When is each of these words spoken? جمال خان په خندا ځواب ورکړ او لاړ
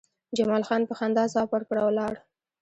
جمال 0.37 0.63
خان 0.67 0.81
په 0.89 0.93
خندا 0.99 1.23
ځواب 1.33 1.49
ورکړ 1.51 1.77
او 1.83 1.89
لاړ 1.97 2.13